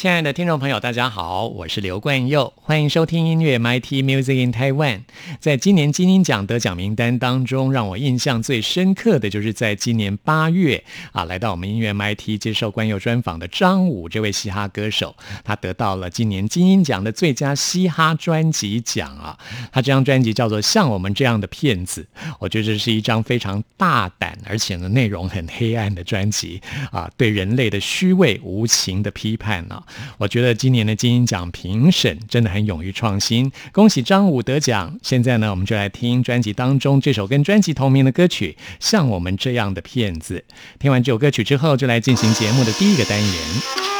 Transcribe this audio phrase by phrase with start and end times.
[0.00, 5.02] 亲爱的听众朋友，大家好，我是刘冠佑，欢迎收听音乐 MIT Music in Taiwan。
[5.40, 10.82] 在今年金鹰奖得奖名单当中，让我印象最深刻的就是在今年八月
[11.12, 15.14] 啊，来到我们音乐 MIT 接受冠佑专访的张武这位嘻哈歌手，
[15.44, 19.38] 他得到了今年金鹰奖的最佳嘻哈专辑奖啊。
[19.70, 26.58] 他这张专辑叫做《像我们这样的骗子》，我觉得这是一张非常大胆而且呢内容很黑暗的专辑
[26.90, 29.82] 啊，对人类的虚伪无情的批判呢。
[30.18, 34.98] 我觉得今年的金鹰奖评审真的很勇于创新，恭喜张武得奖。
[35.02, 40.44] 现在呢，我们就来听专辑当中这首跟专辑同名的歌曲《像我们这样的骗子》。
[40.78, 43.99] 听完这首歌曲之后，就来进行节目的第一个单元。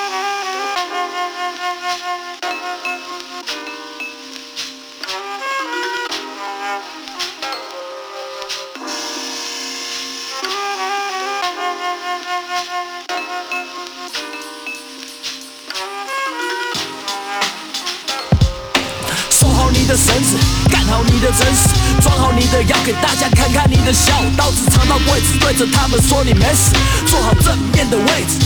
[25.41, 26.73] 对着他们说你没死，
[27.07, 28.39] 坐好正面的位置。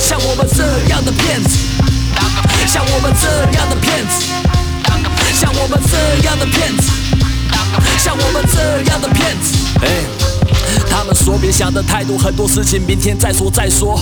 [0.00, 1.48] 像我们这样的骗子，
[2.66, 4.26] 像我们这样的骗子，
[5.34, 6.90] 像我们这样的骗子，
[7.98, 9.56] 像我们这样的骗子。
[9.82, 10.04] 哎，
[10.90, 13.98] 他们说别想的太多，很多事情明天再说再说。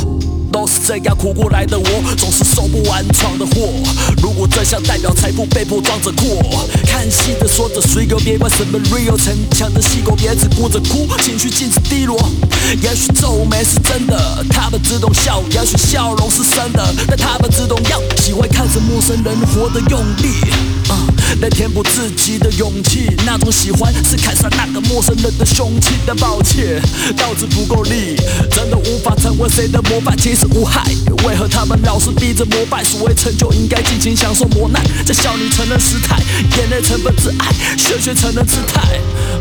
[0.55, 3.73] 都是这样苦过来的，我总是收不完闯的祸。
[4.23, 6.41] 如果真相代表财富，被迫装着阔。
[6.87, 12.17] 看戏的说着水哥，别管什么 real，逞强的戏狗别只顾着哭，情绪禁止低落。
[12.81, 18.01] 也许皱眉是真的，他们自动笑；也许笑容是真的，但他们自动要。
[18.23, 20.39] 喜欢看着陌生人活得用力，
[21.41, 23.13] 来填补自己的勇气。
[23.27, 25.95] 那种喜欢是砍杀那个陌生人的凶器。
[26.07, 26.81] 但抱歉，
[27.17, 28.17] 刀子不够力，
[28.51, 30.17] 真的无法成为谁的模范。
[30.17, 30.47] 其实。
[30.55, 30.85] 无害，
[31.27, 32.85] 为何他们老是逼着膜拜？
[32.85, 34.81] 所谓成就，应该尽情享受磨难。
[35.05, 36.17] 在笑你承认失态，
[36.57, 39.01] 眼泪成本自爱，血血承认姿态。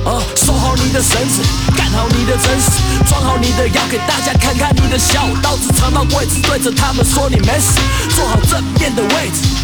[0.10, 1.42] 啊，收好你的绳子，
[1.78, 2.72] 干好你的真实，
[3.08, 5.28] 装好你的腰，给大家看看你的笑。
[5.44, 7.80] 刀子藏到柜子，对着他们说你没死，
[8.16, 9.63] 坐好正面的位置。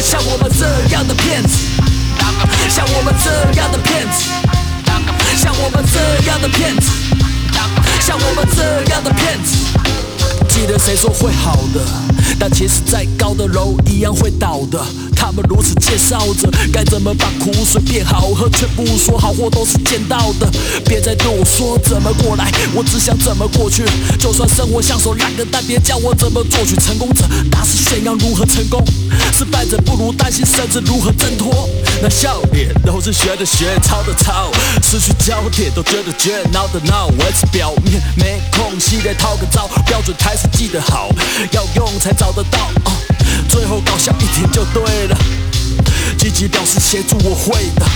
[0.00, 1.58] 像我们这样的骗子，
[2.68, 4.28] 像我们这样的骗子，
[5.36, 5.98] 像我们这
[6.28, 6.90] 样的骗子，
[8.00, 9.75] 像我们这样的骗子。
[10.56, 11.82] 记得谁说会好的？
[12.38, 14.82] 但其实再高的楼一样会倒的。
[15.14, 20.50] 他们如此介绍着，该怎么把苦水变好喝，却不说好货都是捡到的。
[20.86, 23.84] 别再对我说怎么过来，我只想怎么过去。
[24.18, 26.74] 就算生活像首烂歌，但别叫我怎么作曲。
[26.76, 28.82] 成功者大肆炫耀如何成功，
[29.34, 31.68] 失败者不如担心甚至如何挣脱。
[32.00, 34.50] 那笑脸都是学的学，抄的抄，
[34.82, 40.45] 失去焦点都觉得绝，闹的闹，维持表面没空隙的套个招，标准台词。
[40.52, 41.08] 记得好，
[41.52, 42.58] 要用才找得到。
[43.48, 45.16] 最后搞笑一点就对了，
[46.18, 47.86] 积极表示协助我会的。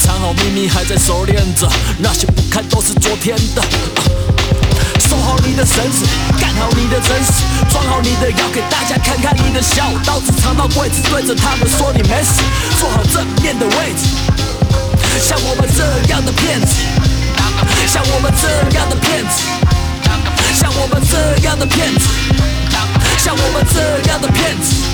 [0.00, 3.62] 藏好秘密还在熟练着，那些不堪都是昨天的。
[5.00, 6.04] 收好你的绳子，
[6.40, 7.32] 干好你的真实，
[7.70, 9.84] 装好你的药，给大家看看你的笑。
[10.04, 12.42] 刀子藏到柜子，对着他们说你没死，
[12.78, 14.08] 坐好正面的位置。
[15.20, 16.74] 像我们这样的骗子，
[17.86, 19.73] 像我们这样的骗子。
[20.54, 22.08] 像我们这样的骗子，
[23.18, 24.93] 像我们这样的骗子。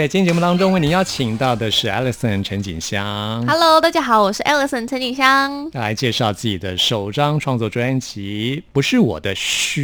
[0.00, 3.46] 在今天节目当中，为您邀请到的是 Alison 陈锦香。
[3.46, 5.70] Hello，大家好，我是 Alison 陈景香。
[5.74, 9.76] 来介绍自己的首张创作专辑，不是我的靴。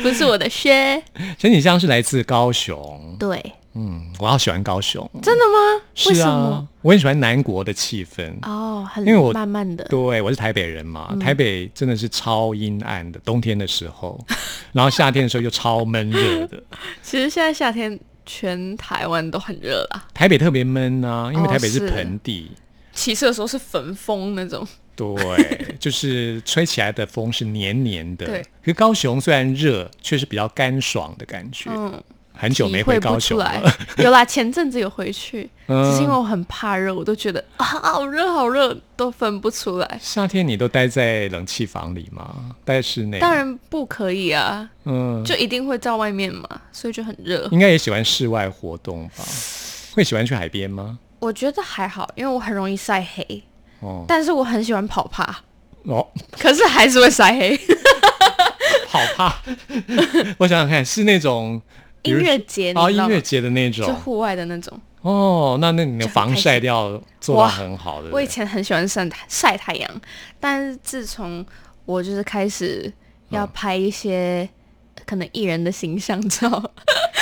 [0.00, 1.02] 不是我的靴，
[1.36, 3.42] 陈锦香是来自高雄，对，
[3.74, 5.84] 嗯，我好喜欢高雄，真的吗？
[5.94, 8.32] 是啊？，我很喜欢南国的气氛。
[8.42, 14.18] 哦，很因为我慢慢的，对，我是台北人嘛，嗯台北真的是超阴暗的，冬天的时候，
[14.72, 16.62] 然后夏天的时候又超闷热的。
[17.02, 22.50] 其实现在夏天全台湾都很热啦，台北特别闷啊，因为哦台北是是盆地，
[22.92, 28.26] 骑车的时候是焚风那种，对，就是吹起来的风是黏黏的。
[28.26, 31.70] 对，可是高雄虽然热，却是比较干爽的感觉。
[31.74, 32.02] 嗯，
[32.36, 33.62] 很久没回高雄了，。
[33.98, 39.98] 有啦， 前阵子有回去，嗯只是因为我很怕热，我都觉得 啊好热好热，都分不出来。
[40.02, 42.34] 夏天你都待在冷气房里吗？
[42.64, 43.18] 待在室内？
[43.20, 47.48] 当，然不可以啊，嗯，就一定会在外面嘛，所以就很热。
[47.52, 49.24] 应该也喜欢室外活动吧？
[49.94, 50.98] 会喜欢去海边吗？
[51.20, 53.42] 我觉得还好，因为我很容易晒黑，
[53.80, 55.22] 哦但是我很喜欢跑趴，
[55.84, 57.58] 哦，可是还是会晒黑。
[58.90, 59.34] 跑怕！
[60.38, 61.60] 我想想看，是那种
[62.04, 64.80] 音乐节，哦，音乐节的那种就户外的那种。
[65.02, 68.08] 哦，那那你的防晒开心要做到哇很好的。
[68.10, 70.00] 我以前很喜欢晒太晒太阳，
[70.40, 71.44] 但是自从
[71.84, 72.90] 我就是开始
[73.28, 74.48] 要拍一些
[75.04, 76.48] 可能艺人的形象照，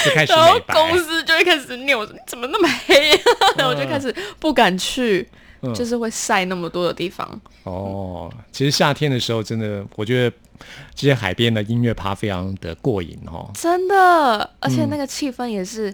[0.04, 5.28] 就开始然后公司就会开始念我说你怎么那么黑、啊，我就开始不敢去，
[5.62, 7.40] 嗯就是会晒那么多的地方。
[7.64, 8.32] 哦。
[8.52, 10.36] 其实夏天的时候，真的我觉得
[10.94, 13.50] 这些海边的音乐趴非常的过瘾哦。
[13.54, 15.92] 真的，而且嗯那个气氛也是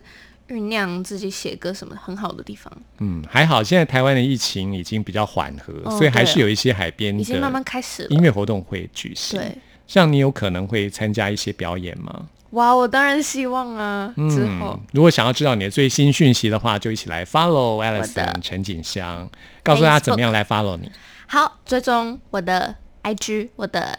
[0.49, 8.07] 酝酿自己写歌什么很好的地方，嗯，还好现在台湾的疫情已经比较缓和，哦所以还是有一些海边已经慢慢的开始。
[8.11, 9.39] 音乐活动会举行。
[9.39, 12.27] 对，像你有可能会参加一些表演吗？
[12.53, 19.29] 哇，我当然希望啊，之后嗯，如果想要知道你的最新讯息的话，就一起来 follow Alison 陈锦香，
[19.63, 20.91] 告诉大家怎么样来 follow 你。
[21.27, 23.99] 好，追踪我的 IG、我的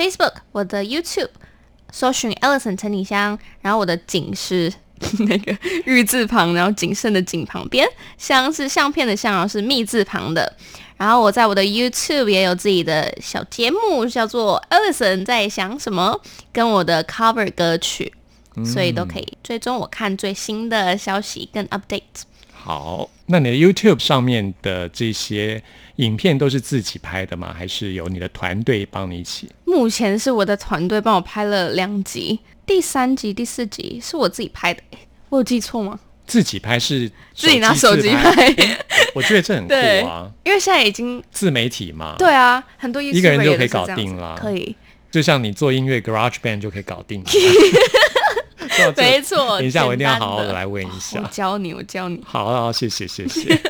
[0.00, 1.28] Facebook、我的 YouTube，
[1.92, 4.72] 搜寻 Ellison 陈景香，然后我的景是
[5.28, 5.54] 那个
[5.84, 7.86] 玉字旁，然后谨慎的谨旁边，
[8.16, 10.56] 香是相片的相，然后是密字旁的。
[10.96, 16.18] 然后我在我的 YouTube 也有自己的小节目，叫做 Ellison 在想什么，
[16.50, 18.10] 跟我的 cover 歌曲，
[18.64, 22.00] 所以都可以追踪我看最新的消息跟 update。
[22.62, 25.62] 好，那你的 YouTube 上面的这些
[25.96, 27.54] 影片都是自己拍的吗？
[27.56, 29.48] 还是有你的团队帮你一起？
[29.64, 34.82] 目前是我的团队帮我拍了两集，第三集、第四集是我自己拍的，
[35.30, 35.98] 我有记错吗？
[36.26, 38.54] 自己拍是自己拿手机拍，
[39.14, 39.74] 我觉得这很酷
[40.06, 44.76] 啊，因为现在已经自媒体嘛，，对啊，很多一个人就可以搞定了可以，
[45.10, 47.24] 就像你做音乐 Garage Band 就可以搞定。
[48.96, 49.58] 没错。
[49.58, 52.20] 等一下我一定要好好的来问一下我教你，我教你。
[52.24, 53.60] 好，好，谢谢，谢谢。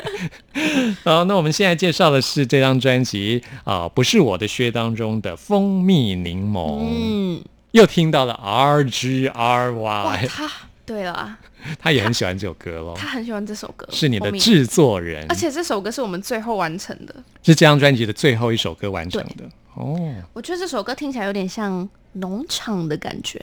[1.03, 10.51] 好，那我们现在介绍的是这张专辑啊、不是我的靴当中的蜂蜜柠檬，嗯，又听到了 R G R 哇，Y，他
[10.85, 11.37] 对了，
[11.79, 17.13] 他也很喜欢这首歌喽，他很喜欢这首歌，是你的制作人而，且这首歌是我们最后完成的。
[17.43, 19.45] 是这张专辑的最后一首歌完成的。
[19.75, 19.97] 哦，
[20.33, 23.41] 我觉得这首歌听起来有点像农场的感觉，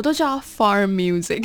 [0.00, 1.42] 我都叫它 farm music，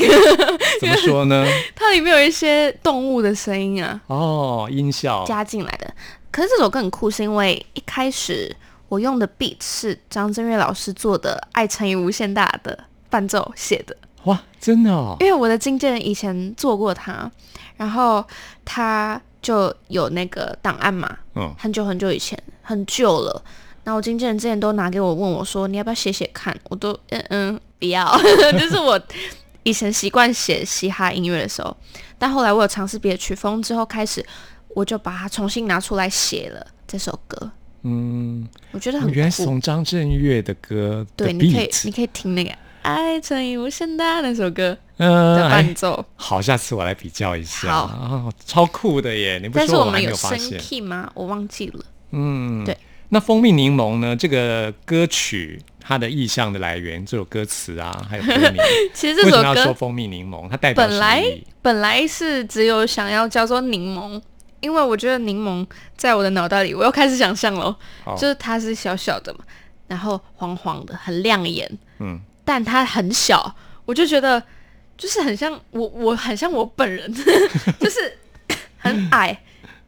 [0.80, 1.46] 怎么说呢？
[1.76, 4.00] 它里面有一些动物的声音啊。
[4.08, 5.94] 哦，音效，加进来的。
[6.32, 8.56] 可是这首歌很酷，是因为一开始
[8.88, 17.30] 我用的 beat 是张震岳老师做的《爱乘以无限大》的伴奏写的，哇，真的哦，因为我的经纪人以前做过它，
[17.76, 18.24] 然后
[18.64, 23.44] 他就有那个档案嘛，嗯，很久很久以前，很旧了。
[23.86, 28.12] 然后我经纪人之前都拿给我问我说：“你要不要写写看？”我都嗯嗯不要，
[28.60, 29.00] 就是我
[29.64, 31.78] 以前习惯写嘻哈音乐的时候，
[32.18, 34.26] 但后来我有尝试别的曲风之后，开始
[34.70, 37.52] 我就把它重新拿出来写了这首歌。
[37.84, 39.46] 嗯，我觉得很原来是酷。
[39.46, 42.50] 从张震岳的歌的对，你可以你可以听那个
[42.82, 46.04] 《爱乘以无限大》那首歌嗯，的哎伴奏。
[46.16, 47.70] 好，下次我来比较一下。
[47.72, 49.38] 好哦，超酷的耶！
[49.40, 50.60] 你不但是我们说还没有升发现。
[50.60, 51.12] key 吗？
[51.14, 51.86] 我忘记了。
[52.10, 52.76] 嗯，对。
[53.10, 54.16] 那蜂蜜柠檬呢？
[54.16, 58.62] 这个歌曲它的意象的来源，这首歌词啊，还有歌名，
[58.94, 60.50] 其实这首为什么要说歌蜂蜜柠檬？
[60.50, 61.24] 它代表本来？
[61.62, 64.22] 本来是只有想要叫做柠檬，
[64.60, 69.40] 因为我觉得柠檬在我的脑袋里，我又开始想象了，好就是它是小小的嘛，
[69.88, 71.70] 然后黄黄的，很亮眼，
[72.00, 74.42] 嗯，但它很小，我就觉得
[74.98, 77.14] 就是很像我，我很像我本人，
[77.80, 78.18] 就是
[78.78, 79.40] 很矮，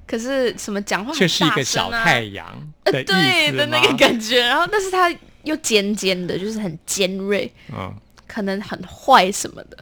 [0.07, 2.47] 可是什么讲话很却是一个小太阳
[2.85, 7.93] 的意思对的那个感觉，然后但是它又尖尖的，就是很尖锐，嗯，
[8.25, 9.77] 可能很坏什么的。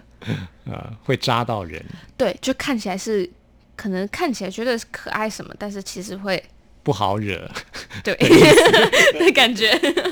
[0.65, 1.83] 呃， 会扎到人。
[2.17, 3.29] 对，就看起来是
[3.75, 6.43] 可能看起来觉得是可爱什么，但是其实会
[6.85, 7.49] 不好惹，
[8.03, 8.13] 对
[9.19, 9.71] 的感觉。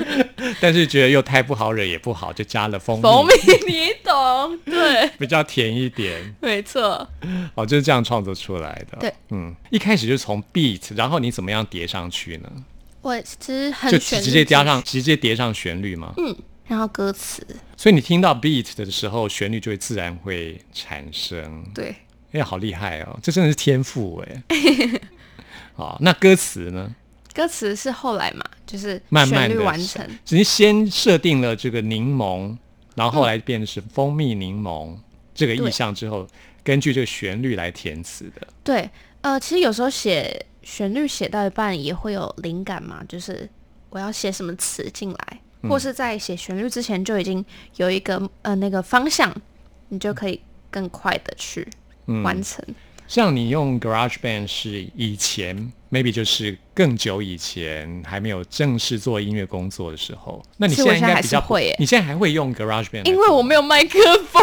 [0.59, 3.33] 但是觉得又太不好惹也不好，就加了蜂蜜，蜂蜜
[3.71, 4.59] 你懂？
[4.65, 6.35] 对，比较甜一点。
[6.41, 7.07] 没错。
[7.53, 8.97] 哦，就是这样创作出来的。
[8.99, 12.51] 对，嗯，一开始就从 beat，然后你怎么样叠上去呢？
[13.03, 16.13] 我其实很就直接加上，直接叠上旋律吗？
[16.17, 16.35] 嗯，
[16.67, 17.45] 然后歌词，
[17.77, 21.63] 所以你听到 beat 的时候，旋律就会自然会产生。
[21.75, 21.95] 对，
[22.31, 23.19] 哎呀，好厉害哦！
[23.21, 24.43] 这真的是天赋哎。
[25.75, 26.95] 好，那歌词呢？
[27.33, 30.07] 歌词是后来嘛，就是慢慢的旋律完成。
[30.23, 32.55] 只是先设定了这个柠檬，
[32.93, 34.95] 然后后来变成是蜂蜜柠檬
[35.33, 36.27] 这个意象之后，
[36.63, 38.47] 根据这个旋律来填词的。
[38.63, 38.87] 对，
[39.21, 43.49] 呃，其实有时候写旋律写到一半也会有灵感嘛，就是
[43.89, 47.43] 我要写什么词进来，嗯或是在写旋律之前就已经
[47.77, 49.35] 有一个呃那个方向，
[49.89, 50.39] 你就可以
[50.69, 51.67] 更快的去
[52.05, 52.63] 嗯完成。
[53.13, 62.96] 像你用 GarageBand 是以前 maybe 就是更久以前还没有正式做音乐工作的时候，那你其现在应该比较会耶你现在还会用 GarageBand？
[62.96, 64.00] 来因为我没有麦克
[64.32, 64.41] 风，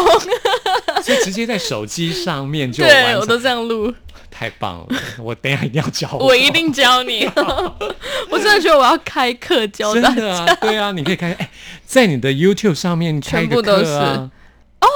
[1.02, 3.92] 所以直接在手机上面就完 对我，都这样录，
[4.30, 4.86] 太棒了！
[5.18, 7.28] 我等一下一定要教我一定教你。
[8.30, 10.14] 我真的觉得我要开课教大家。
[10.14, 11.50] 真的啊，对啊，你可以开哎，
[11.84, 14.30] 在你的 YouTube 上面开全部都是，哦，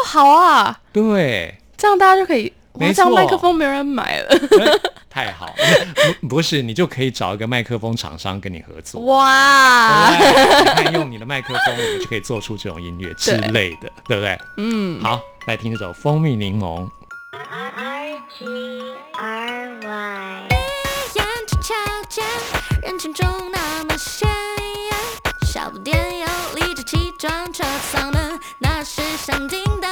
[0.07, 2.53] 好啊，对，这样大家就可以。
[2.75, 4.39] 哇，没错麦克风没人买了。
[5.11, 5.55] 太好了，
[6.23, 9.01] 不不是，你就可以找一个麦克风厂商跟你合作。
[9.03, 10.11] 哇，
[10.75, 14.39] 看用你的麦克风，你就可以做出这种音乐之对类的， 对不对？
[14.57, 16.87] 嗯，好，来听这首《蜂蜜柠檬》。
[22.83, 29.91] 人群中那么显眼，小不点油，理直气壮，车嗓门那是响叮当，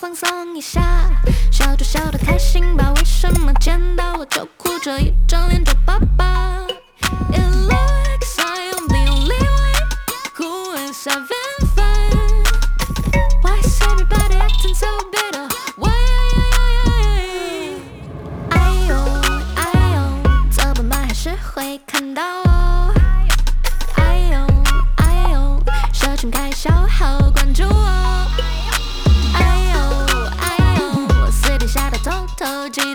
[0.00, 0.80] 放松一下，
[1.52, 6.64] 笑就笑得开心吧，为什么见到我就哭着一张脸皱巴巴
[7.30, 7.38] ？It
[7.68, 9.90] looks like I'm the only one
[10.36, 12.16] who is having fun.
[13.42, 15.46] Why is everybody acting so bitter?
[15.76, 15.90] Why?
[18.48, 18.94] 哎呦
[19.56, 19.62] 哎
[19.96, 20.00] 呦，
[20.50, 22.22] 怎么还是会看到
[32.40, 32.89] 走进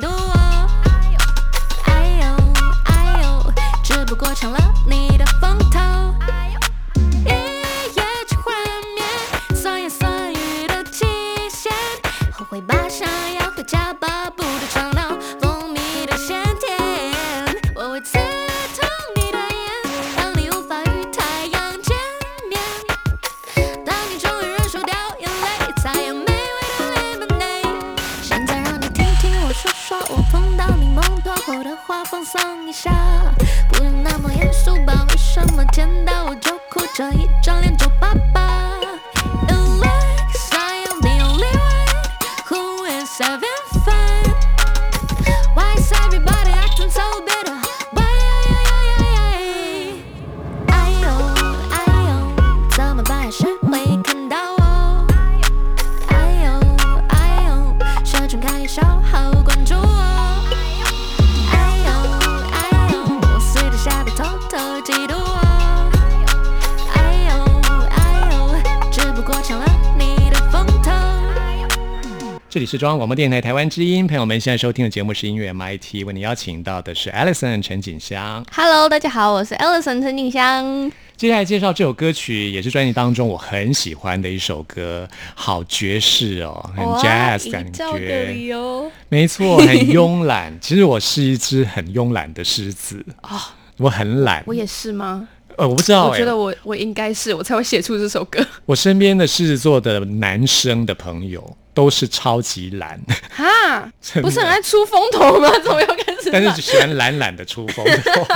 [72.76, 78.46] 是中央广播电台台湾之音，朋友们现在收听的节目是音乐 MIT，为你邀请到的是 Alison 陈景香。
[78.52, 80.92] Hello，大家好，我是 Ellison 陈景香。
[81.16, 90.54] 接下来介绍这首歌曲，也是专辑当中我很喜欢的一首歌，好爵士哦，很 jazz 感觉没错，很慵懒。
[90.60, 93.40] 其实我是一只很慵懒的狮子哦，
[93.78, 94.44] 我很懒。
[94.46, 95.30] 我也是吗？
[95.56, 98.46] 呃，我不知道、欸，我觉得我我应该是我才会写出这首歌。
[98.66, 103.88] 我身边的狮子座的男生的朋友都是超级懒，哈，
[104.24, 105.52] 不是很爱出风头吗？
[105.62, 106.32] 怎么又开始？
[106.32, 108.28] 但是喜欢懒懒的出风头，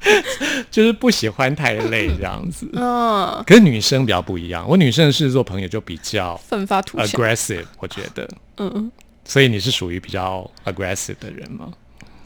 [0.70, 2.66] 就是不喜欢太累这样子。
[2.74, 7.06] 嗯，可是女生比较不一样，我女生的狮子座朋友就比较奋发图强。
[7.08, 8.26] aggressive，我觉得，
[8.58, 8.90] 嗯，
[9.24, 11.68] 所以你是属于比较 aggressive 的人吗？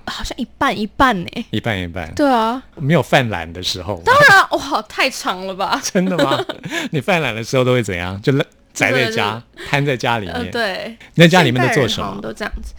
[0.09, 1.29] 好像一半一半呢。
[1.51, 5.81] 一半一半，对啊，没有犯懒的时候吗，当然，哇，太长了吧？
[5.83, 6.39] 真的吗？
[6.93, 8.21] 你犯懒的时候都会怎样？
[8.23, 8.33] 就
[8.77, 10.53] 宅在家，瘫在家里呃，面。
[10.53, 12.21] 对，你在家里面都做什么？
[12.23, 12.75] 都这样子，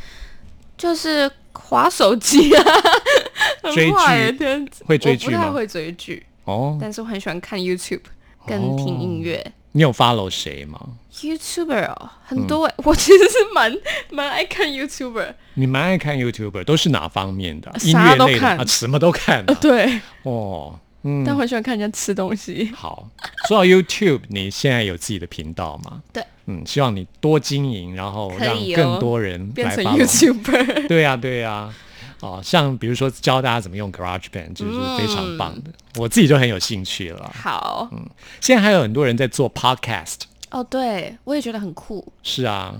[0.77, 2.63] 就是划手机啊，
[3.63, 5.37] 很追剧会追剧吗？
[5.39, 8.01] 不太会追剧，哦，但是我很喜欢看 YouTube
[8.45, 9.51] 跟听音乐。
[9.73, 10.79] 你有 follow 谁吗
[11.19, 13.71] ？YouTuber 哦，很嗯多哎、 我其实是蛮
[14.09, 17.71] 蛮爱看 YouTuber，你蛮爱看 YouTuber，都是哪方面的？
[17.83, 19.53] 音啥乐类的什么都看啊。
[19.61, 22.69] 对，哦，嗯，但我很喜欢看人家吃东西。
[22.75, 23.09] 好。
[23.47, 26.01] 说到 YouTube，你现在有自己的频道吗？
[26.11, 31.73] 对，嗯，希望你多经营，然后让更多人来变成 YouTuber， 对呀、对呀、
[32.19, 37.31] 哦，像比如说教大家怎么用 GarageBand，就是非常棒的，我自己就很有兴趣了。
[37.33, 38.05] 好、嗯
[38.41, 40.17] 现在还有很多人在做 Podcast，
[40.51, 42.75] 哦，对我也觉得很酷，是啊，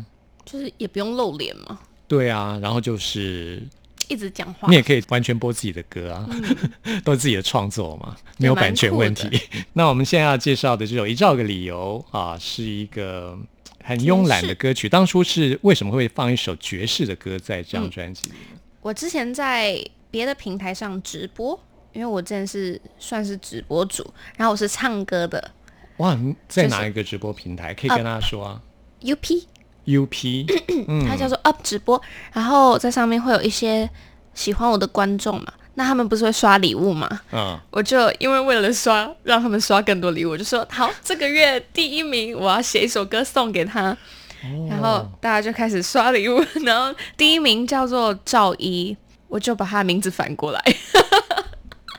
[0.46, 1.80] 就是也不用露脸嘛，
[2.10, 3.62] 对啊，然后就是
[4.08, 4.76] 一直讲话你。
[4.76, 6.30] 也可以完全播自己的歌啊，
[7.04, 9.40] 都是自己的创作嘛，没有版权问题。
[9.74, 13.38] 那我们现在要介绍的这首《一兆个理由》啊，是一个
[13.84, 14.88] 很慵懒的歌曲。
[14.90, 18.60] 当初是为什么会放一首爵士的歌在这张专辑里呢？
[18.82, 19.78] 我之前在
[20.10, 21.60] 别的平台上直播，
[21.94, 24.06] 因为我之前是算是直播主，
[24.38, 25.52] 然后我是唱歌的
[25.98, 27.74] 哇，你在就是哪一个直播平台？
[27.74, 28.62] 可以跟大家说啊。
[29.02, 29.44] UP，
[29.88, 30.46] UP，
[31.08, 32.00] 它叫做 Up 直播，
[32.34, 33.90] 然后在上面会有一些
[34.34, 37.10] 喜欢我的观众嘛，那他们不是会刷礼物嘛？
[37.32, 43.96] 嗯，我就因为为了刷让他们刷更多礼物，我就说好，这个月第一名我要写一首歌送给他，
[44.70, 48.96] 然后大家就开始刷礼物，然后第一名叫做赵一，
[49.28, 50.62] 我就把他的名字反过来，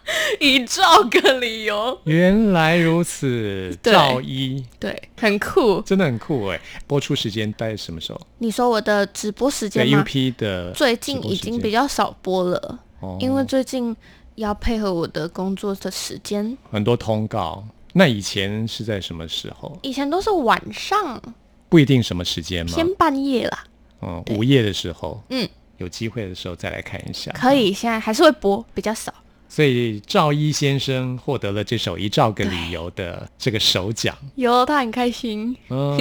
[0.41, 5.81] 以兆个理由，原来如此，对赵一对，很酷。
[5.83, 6.61] 真的很酷哎！
[6.87, 8.21] 播出时间大概什么时候？
[8.39, 12.81] 你说我的直播时间在吗？UP 的最近已经比较较少播了，
[13.21, 13.95] 因为最近
[14.35, 17.65] 要配合我的工作的时间，很多通告。
[17.93, 19.79] 那以前是在什么时候？
[19.83, 21.23] 以前都是晚上
[21.69, 22.73] 不一定什么时间吗？
[22.75, 23.65] 偏半夜啦。
[24.03, 27.31] 嗯，午夜的时候，嗯，有机会的时候再来看一下。
[27.33, 29.13] 可以，现在还是会播，比较少。
[29.49, 34.17] 所以赵一先生获得了这首《一兆个理由》的这个首奖。
[34.35, 35.57] 有他很开心。
[35.71, 35.99] 嗯，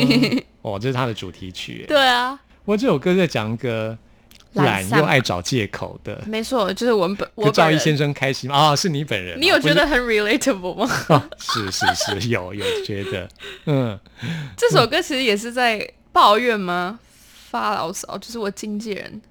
[0.61, 1.85] 哦，这是他的主题曲。
[1.89, 3.97] 对啊，我这首歌在讲一个
[4.53, 6.21] 懒又爱找借口的。
[6.27, 8.57] 没错，就是我们本我赵一先生开心吗？
[8.57, 9.39] 啊、是你本人。
[9.39, 10.89] 你有觉得很 relatable 吗？
[11.09, 11.85] 哦， 是是
[12.19, 13.29] 是，有有觉得，
[13.65, 13.97] 嗯，
[14.57, 16.99] 这首歌其实也是在抱怨吗？
[17.49, 19.21] 发牢骚，就是我经纪人，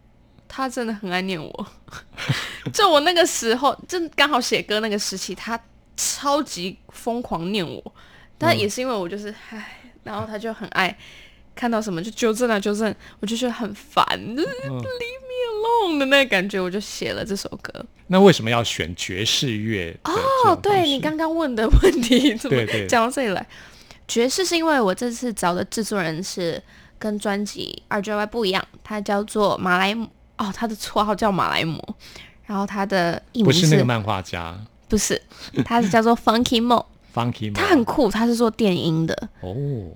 [0.49, 1.67] 他真的很爱念我。
[2.73, 5.59] 就我那个时候，就刚好写歌那个时期，他
[5.97, 7.95] 超级疯狂念我，
[8.37, 10.97] 但也是因为我就是唉，然后他就很爱
[11.55, 14.05] 看到什么就纠正啊纠正，我就觉得很烦，
[14.37, 17.73] 就是 leave me alone 的那个感觉，我就写了这首歌。
[18.09, 23.47] 那为什么要选爵士乐哦，对你刚刚问的问题，怎么讲到这里来？
[24.07, 26.63] 爵士是因为我这次找的制作人是
[26.99, 31.83] 跟专辑二 JY 不一样，他叫做马来姆哦，他的绰号叫马来姆，
[32.45, 34.55] 然后他的艺名不是那个漫画家。
[34.89, 35.21] 不是，
[35.65, 39.53] 他是叫做 Funky Mo，Funky，他很酷，他是做电音的，哦，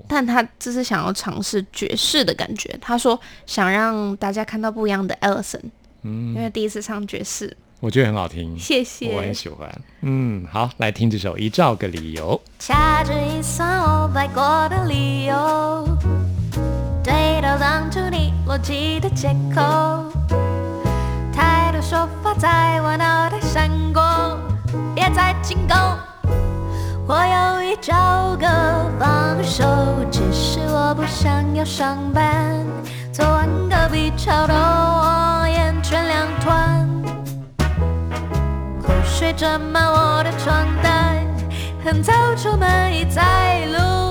[0.09, 5.61] 但他这是想要尝试爵士的感觉，他说想让大家看到不一样的 Ellison，
[6.03, 6.35] 嗯。
[6.35, 9.14] 因为第一次唱爵士，我觉得很好听，谢谢。
[9.14, 9.81] 我很喜欢。
[10.00, 12.40] 嗯，好，来听这首《一兆个理由。
[12.59, 15.87] 掐着一算我白过的理由，
[17.05, 19.61] 对到当初你逻辑的借口，
[21.90, 24.00] 说法在我脑袋闪过，
[24.94, 25.76] 别再进攻。
[27.05, 28.46] 我有一兆个
[28.96, 29.64] 放手，
[30.09, 32.64] 只是我不想要上班。
[33.12, 36.88] 昨晚隔壁吵得我眼圈两团，
[38.81, 41.26] 口水沾满我的床单，
[41.85, 44.09] 很早出门已在路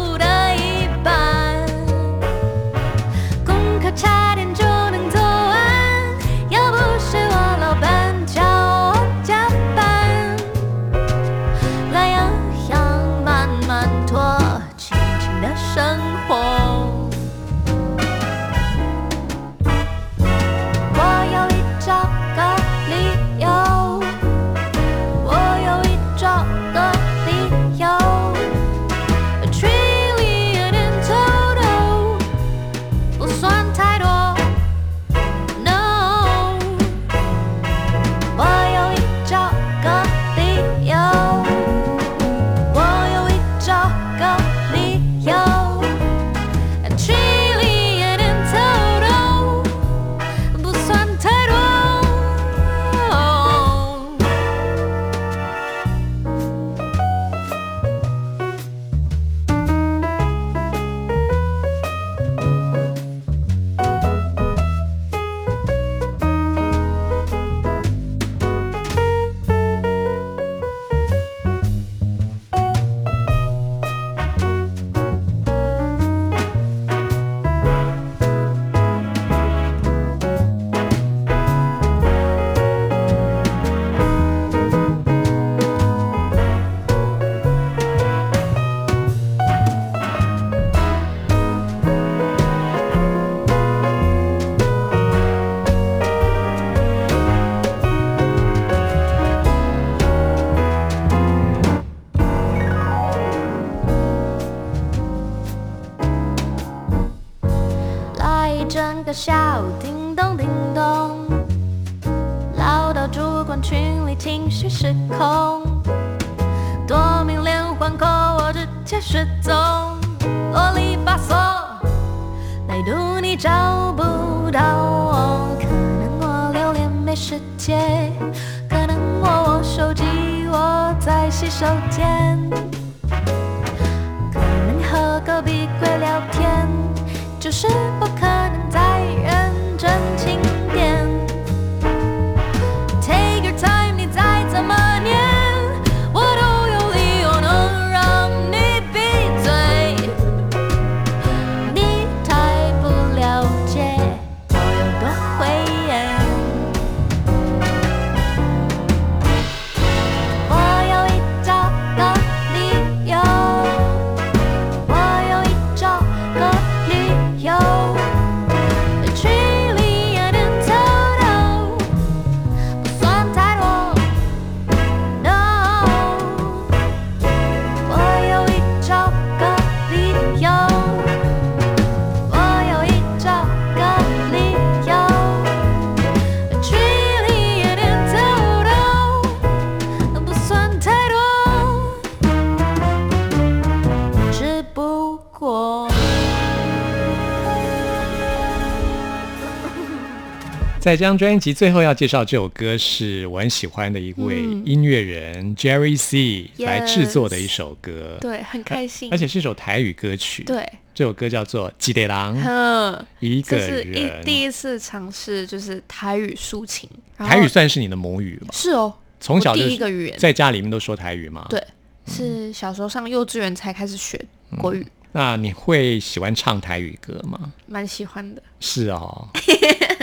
[200.89, 209.15] 在这张专辑最后要介绍这首歌，是我很喜欢的一位音乐人、Jerry C 来制作的一首歌，对，很开心而。
[209.15, 214.25] 且是一首台语歌曲。，对，这首歌叫做《吉德郎》，嗯，一个这是一。
[214.25, 218.47] 第一次尝试就是台语抒情，台语算是你的母语吗？
[218.52, 221.45] 是哦，我从小第一个语言，在家里面都说台语吗？。
[221.52, 221.63] 对，
[222.08, 224.19] 是小时候上幼稚园才开始学
[224.58, 227.39] 国语，那你会喜欢唱台语歌吗？
[227.67, 228.41] 蛮喜欢的。
[228.60, 229.28] 是哦，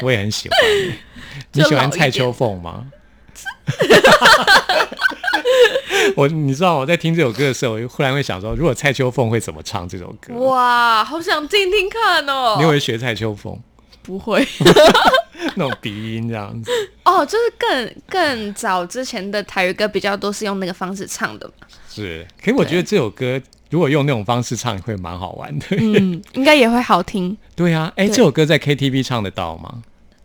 [0.02, 0.58] 我也很喜欢。
[1.52, 2.86] 你喜欢蔡秋凤吗？
[6.16, 10.34] 我你知道我在听这首歌的时候，我就忽然会想说，如果蔡秋凤会怎么唱这首歌？
[10.34, 12.56] 哇，好想听听看哦！
[12.58, 13.58] 你会学蔡秋凤
[14.02, 14.46] 不会
[15.54, 16.70] 那种鼻音这样子？
[17.04, 21.54] 哦，就是更更早之前的台语歌比较多是用那个方式唱的嘛。
[21.88, 25.66] 是，可是我觉得这首歌如果用那种方式唱会蛮好玩的。
[25.70, 27.36] 嗯，应该也会好听。
[27.54, 29.82] 对啊，哎，对这首歌在 KTV 唱得到吗？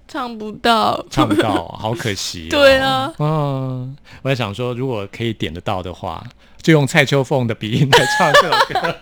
[0.07, 2.51] 唱不到，唱不到，好可惜、哦。
[2.51, 6.21] 对啊，嗯，我在想说，如果可以点得到的话，
[6.61, 8.97] 就用蔡秋凤的鼻音来唱这首歌。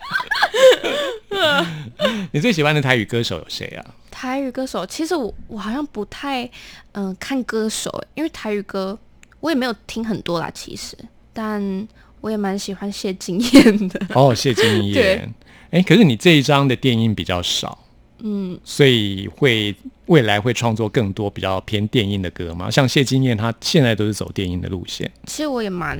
[2.32, 3.84] 你最喜欢的台语歌手有谁啊？
[4.10, 6.48] 台语歌手，其实我我好像不太
[6.92, 8.96] 嗯、看歌手，因为台语歌
[9.40, 10.96] 我也没有听很多啦，其实，
[11.32, 11.60] 但
[12.20, 14.00] 我也蛮喜欢谢金燕的。
[14.14, 15.34] 哦，谢金对燕。
[15.70, 17.78] 哎，可是你这一张的电音比较少，
[18.18, 19.74] 嗯，所以会
[20.06, 22.70] 未来会创作更多比较偏电音的歌吗？
[22.70, 25.10] 像谢金燕，她现在都是走电音的路线。
[25.26, 25.98] 其实我也蛮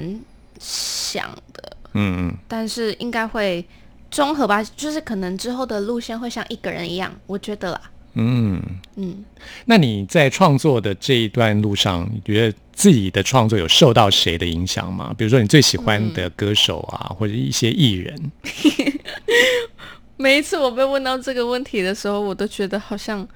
[0.59, 3.65] 想的，嗯嗯，但是应该会
[4.11, 7.81] 综合吧，就是可能之后的路线会像一个人一样，我觉得啦。
[8.15, 8.61] 嗯，
[8.97, 9.25] 嗯，
[9.65, 15.15] 那你在创作的这一段路上，你觉得自己的创作有受到谁的影响吗？
[15.17, 18.33] 比如说你最喜欢的歌手啊，或者一些艺人？
[20.17, 23.27] 每一次我被问到这个问题的时候，我都觉得好像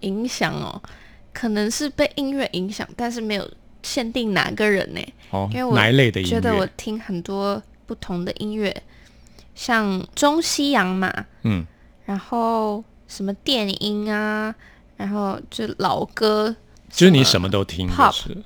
[0.00, 0.82] 影响哦，
[1.32, 3.48] 可能是被音乐影响，但是没有
[3.82, 5.00] 限定哪个人呢。
[5.30, 6.30] 哦，因为我哪一类的音乐？
[6.30, 8.74] 觉得我听很多不同的音乐，
[9.54, 11.12] 像中西洋嘛，
[11.44, 11.64] 嗯，
[12.04, 12.82] 然后
[13.14, 14.54] 什么电音啊，
[14.96, 16.54] 然后就老歌，
[16.90, 17.86] 就是你什么都听，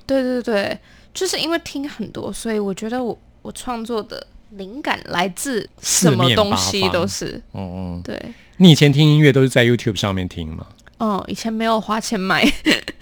[0.05, 0.77] 对对对，
[1.13, 8.01] 就是因为听很多，所以我觉得我我创作的灵感来自什么东西都是嗯嗯。
[8.03, 8.21] 对。
[8.57, 10.67] 你以前听音乐都是在 YouTube 上面听吗？
[10.97, 12.43] 哦，以前没有花钱买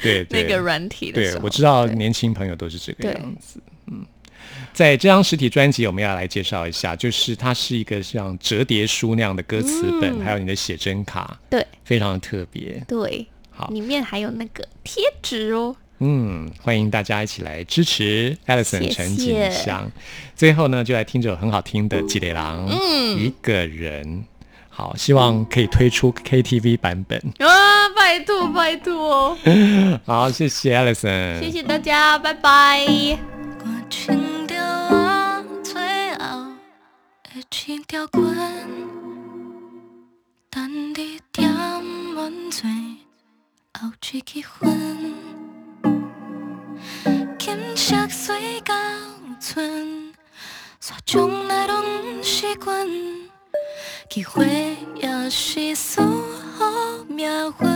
[0.01, 3.59] 对对， 那个软体的对我知道年轻朋友都是这个对样子。
[3.87, 4.05] 嗯，
[4.73, 12.83] 在这张实体专辑，我们要来介绍一下，就是它是一个像折叠书那样的歌词本，还有你的写真卡，对非常的特别。
[12.87, 15.75] 对，好里面还有那个贴纸哦。
[15.99, 19.89] 嗯，欢迎大家一起来支持 Alison 陈景香。
[20.35, 24.25] 最后呢，就来听这首很好听的《吉雷郎》，嗯，一个人。
[24.67, 27.17] 好，希望可以推出 KTV 版本。
[27.39, 29.37] 啊，拜托拜托，
[30.05, 33.34] 好，谢谢 Alison，谢谢大家，拜拜。
[33.89, 36.45] 情调我，最后
[37.23, 38.23] 的情条滚，
[40.49, 41.49] 等你点
[42.13, 42.69] 满嘴，
[43.79, 45.13] 后气气昏，
[47.37, 48.73] 金色水高
[49.39, 50.13] 村，
[50.79, 52.87] 山中那种习惯，
[54.09, 56.01] 机会也是苏
[56.57, 56.65] 好
[57.07, 57.67] 命运，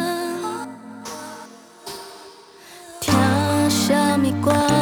[2.99, 4.78] 听什么歌？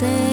[0.00, 0.29] 会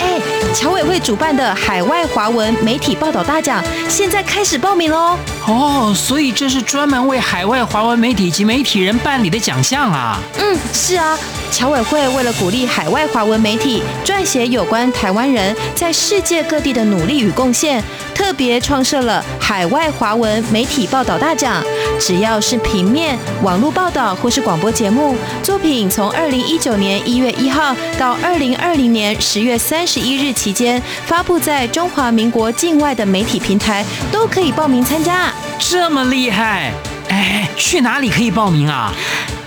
[0.00, 0.22] 哎，
[0.54, 5.16] 侨委会主办的海外华文媒体报道大奖现在开始报名喽！
[5.46, 10.18] 哦，所以这是专门为海外华文媒体及媒体人办理的奖项啊！
[10.38, 11.18] 嗯，是啊，
[11.50, 17.82] 侨委会为了鼓励海外华文媒体撰写有关台湾人在世界各地的努力与贡献，
[18.14, 21.62] 特别创设了海外华文媒体报道大奖。
[21.98, 35.32] 只要是平面、网络报道或是广播节目作品，从二零一九年一月一号到二零二零年十月三十一日期间，发布在中华民国境外的媒体平台，都可以报名参加。
[35.58, 36.72] 这么厉害，
[37.08, 38.94] 哎，去哪里可以报名啊？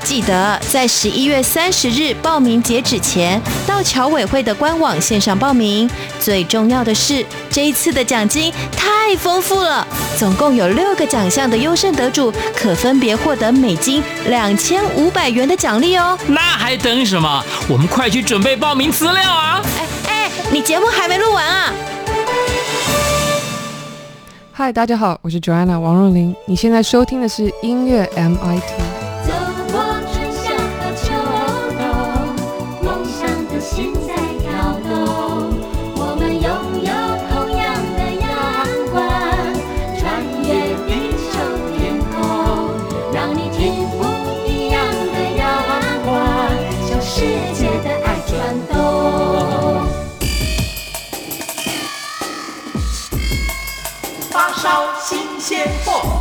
[0.04, 5.90] 记得在十一月三十日报名截止前，到侨委会的官网线上报名。
[6.20, 9.88] 最重要的是，这一次的奖金太丰富了，
[10.18, 16.18] 总共有六个奖项的优胜得主可分别获得美金两千五百元的奖励哦。
[16.28, 17.44] 那还等什么？
[17.70, 19.62] 我们快去准备报名资料啊！
[19.78, 21.74] 哎哎，你节目还没录完啊？
[24.52, 26.36] 嗨，大家好，我是 Joanna 王若琳。
[26.46, 29.01] 你现在收听的是音乐 MIT。
[55.64, 56.21] 新鲜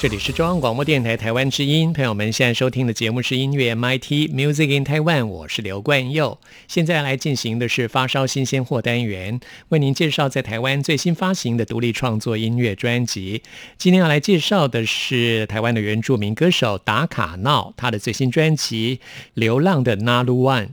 [0.00, 6.38] 这里是中央广播电台台湾之音，朋友们现在收听的节目是音乐 MIT Music in Taiwan，我是刘冠佑。
[6.66, 13.42] 现在来进行的是发烧新鲜货单元，为您介绍在台湾最新发行的独立创作音乐专辑。
[13.76, 18.96] 今天要来介绍的是台湾的原住民歌手达卡闹，他的最新专辑
[19.34, 20.66] 《流浪的那鲁湾》。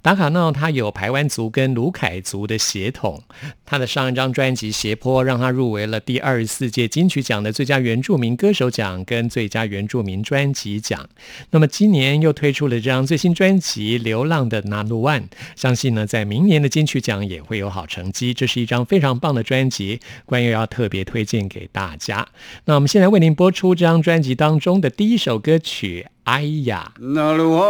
[0.00, 3.24] 达卡闹他有排湾族跟卢凯族的血统，
[3.67, 11.09] 他的上一张专辑《斜坡》让他入围了第二十四届金曲奖的最佳原住民歌手奖跟最佳原住民专辑奖。
[11.51, 15.21] 那么今年又推出了这张最新专辑《流浪的纳鲁万》，
[15.55, 18.33] 相信呢在明年的金曲奖也会有好成绩。
[18.33, 22.27] 这是一张非常棒的专辑，关于要特别推荐给大家。
[22.65, 26.93] 那我们现在为您播出这张专辑当中的第一首歌曲《哎呀》。
[27.13, 27.63] なるわ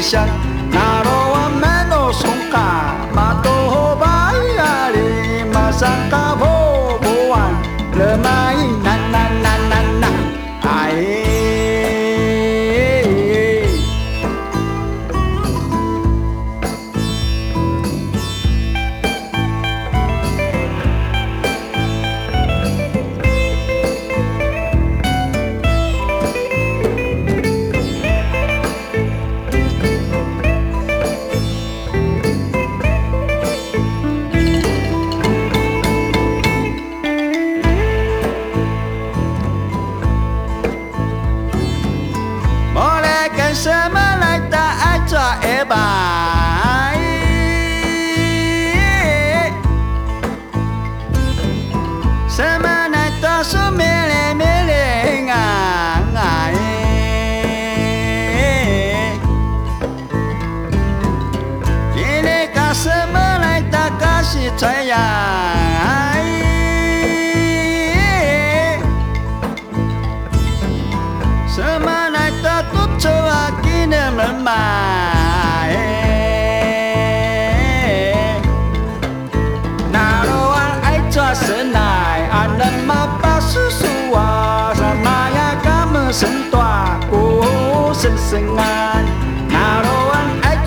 [0.00, 0.39] 想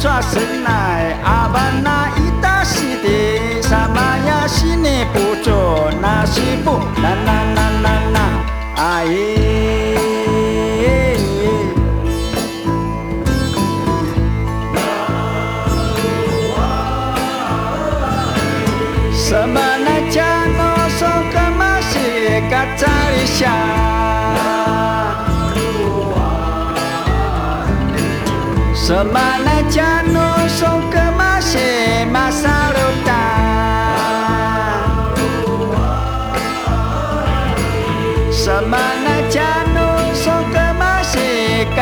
[0.04, 9.53] 抓神来，阿爸那一大西的，什么呀西尼不做，那西不，那那那那那，哎。
[28.86, 31.58] 什么来讲我说干嘛是
[32.12, 32.76] 马萨鲁
[33.06, 33.12] 达？
[38.30, 39.42] 什么来讲
[39.74, 39.80] 我
[40.14, 41.18] 说干嘛是
[41.78, 41.80] 个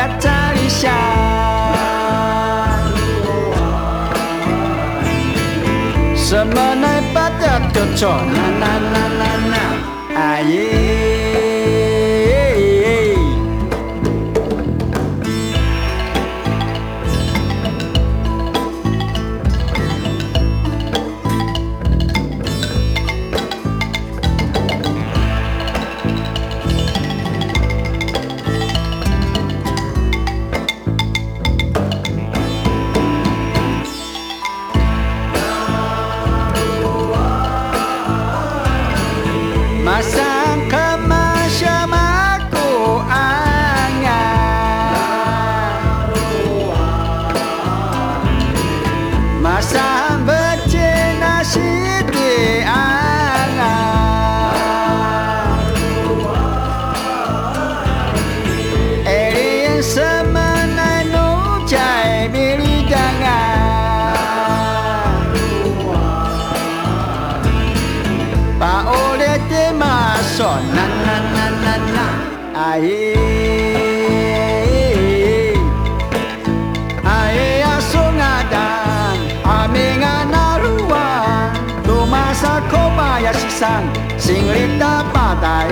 [83.62, 83.86] izan,
[84.18, 85.62] zingurita bat da.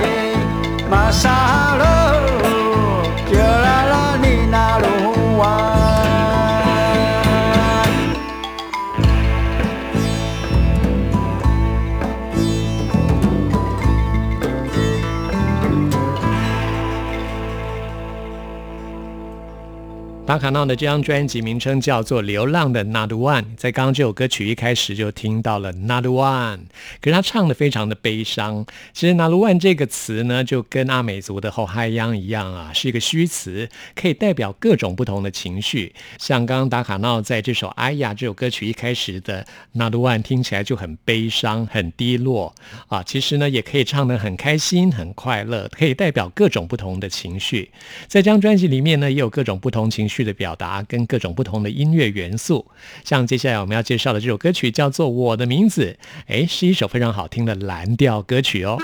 [20.31, 26.59] 达卡闹的这张专辑名称叫做《流浪的 Not One》，在刚刚这首歌曲一开始就听到了 Not One，
[27.01, 28.65] 可是他唱的非常的悲伤。
[28.93, 35.93] 其实 Not One 这个词呢，就跟阿美族的后嗨央一样啊，是一个虚词，可以代表各种不同的情绪。
[36.17, 42.55] 像刚刚达卡闹在这首《哎呀》这首歌曲一开始的 Not One 听起来就很悲伤、很低落
[42.87, 43.03] 啊。
[43.03, 47.69] 其实呢，也可以唱得很开心、很快乐，可以代表各种不同的情绪。
[48.07, 52.65] 在这张专辑里面呢，也有各种不同情绪的表达，跟各种不同的音乐元素。
[53.03, 55.97] 像接下来我们要介绍的这首歌曲叫做《我的名字》，
[56.27, 58.77] 诶，是一首非常好听的蓝调歌曲哦。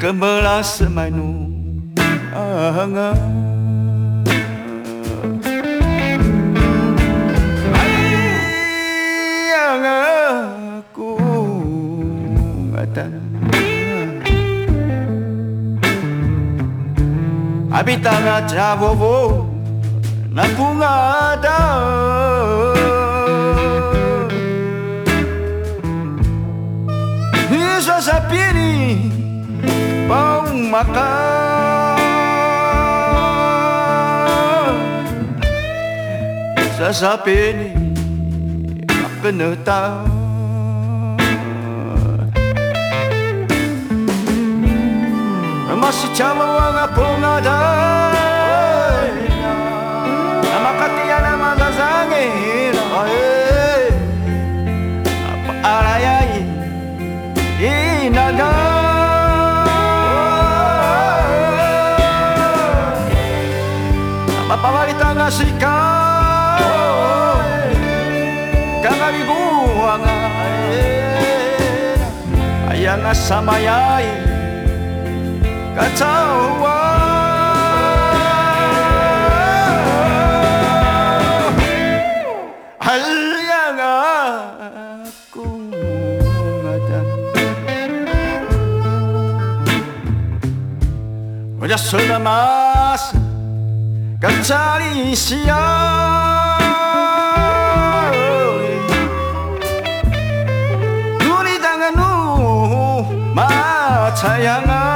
[0.00, 1.48] kemelas mainu.
[2.30, 3.16] Angan
[10.82, 11.14] aku
[12.74, 13.12] ngatan
[17.70, 19.46] Habita ngata vovo
[20.34, 20.94] napunga
[21.38, 21.60] ada
[27.50, 29.19] Iso sapini
[30.10, 31.06] pau makan.
[36.74, 37.68] Sasapi ni
[39.22, 40.18] kena tahu.
[45.80, 49.10] Masih cama wanga punga dai
[50.44, 52.24] Nama katia nama gazange
[55.24, 56.44] Apa arayai
[57.64, 58.49] Inada
[65.30, 66.58] 무엇일까?
[68.82, 69.32] 까가리고
[69.80, 70.06] 왕아.
[72.68, 74.06] 아야나 사마야이.
[75.76, 76.90] 까차와.
[82.80, 83.84] 알량아
[85.30, 86.90] 꿈하다.
[91.60, 93.29] 혼자 술 남았어
[94.20, 96.58] 까짜리 시야
[101.20, 104.90] 눈이 당한 후 마차양아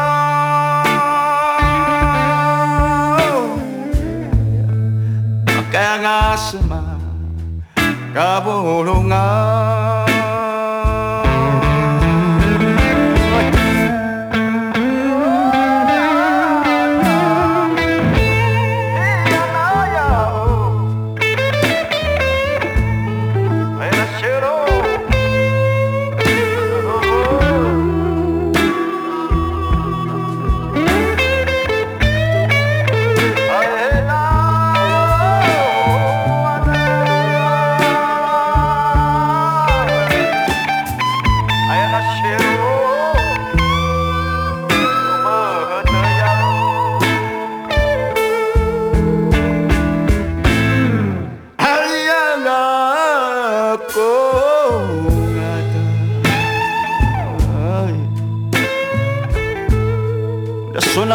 [5.72, 6.98] 까양아스마
[8.12, 9.53] 까보롱아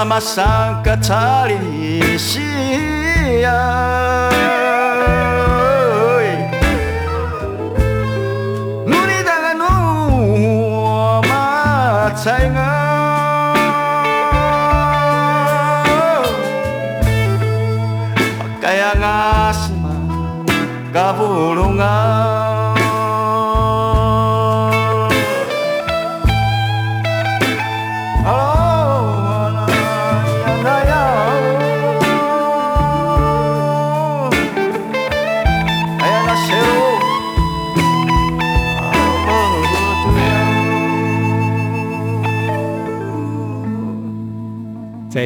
[0.10, 2.41] 马上个查理西
[3.43, 4.68] 亚。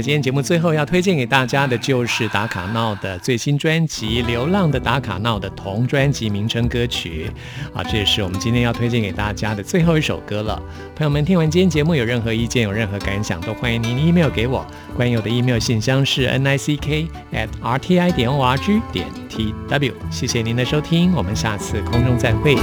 [0.04, 7.32] 今天节目最后要推荐给大家的就是打卡闹的最新专辑《流浪的打卡闹》的同专辑名称歌曲
[7.74, 10.62] 啊，这也是我们今天要推荐给大家的最后一首歌了。
[10.94, 14.68] 朋友们，听完今天节目有任何意见、有任何感想，都欢迎您 email 给我。
[14.94, 19.08] 关于我的 email 信箱是 n i c k at r t i 点 o r g 点
[19.30, 19.94] t w。
[20.12, 22.58] 谢谢您的收听，我们下次空中再会。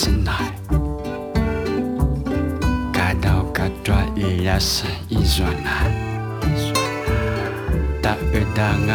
[0.00, 0.32] 穿啊身来，
[2.90, 5.84] 嘎到嘎抓伊呀是伊转啊，
[8.00, 8.94] 大约当啊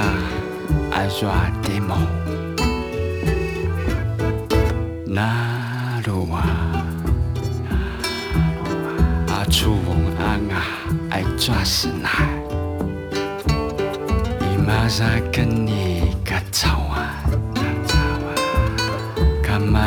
[0.92, 1.96] 爱抓地毛，
[5.06, 6.42] 那路啊，
[9.28, 9.76] 啊出
[10.18, 10.66] 啊啊
[11.12, 12.10] 爱抓身来。
[14.58, 15.95] Imazakan katawan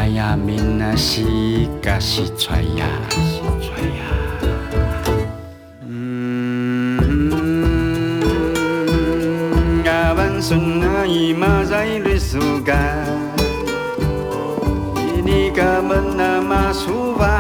[0.09, 2.89] Kamaya minasi kasi chaya
[9.85, 13.05] Avan sunna imazai risuga
[14.97, 17.38] Ini kamena masuvarungan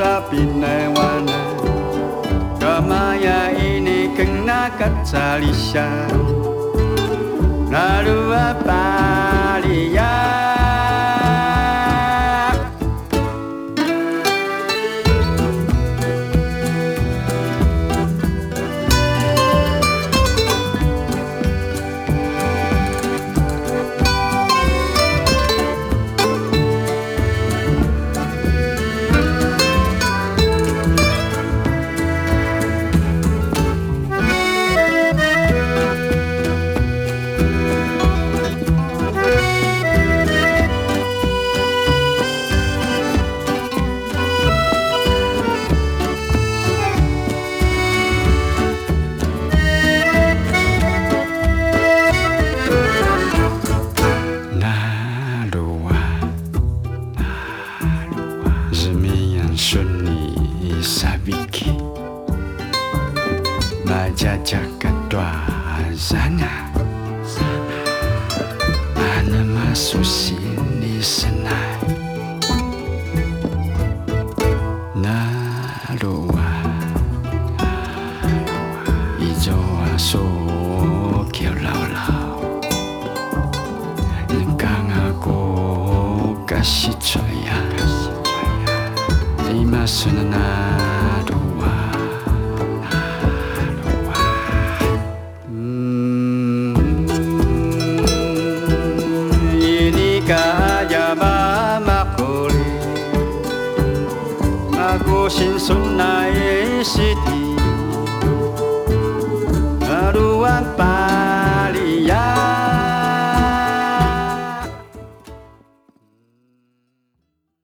[0.00, 1.60] tapi newana
[2.56, 6.08] Kamaya ini kena kacalisya
[7.68, 8.89] Lalu apa